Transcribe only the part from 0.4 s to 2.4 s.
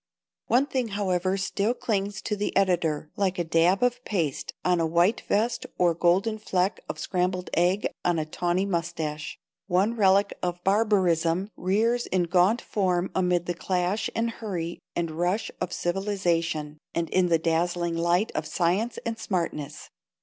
One thing, however, still clings to